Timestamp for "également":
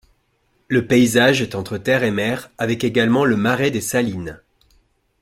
2.83-3.23